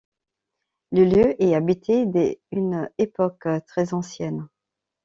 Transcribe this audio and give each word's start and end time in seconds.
Le 0.91 1.05
lieu 1.05 1.39
est 1.43 1.53
habité 1.53 2.07
dès 2.07 2.39
une 2.51 2.89
époque 2.97 3.47
très 3.67 3.93
ancienne. 3.93 4.47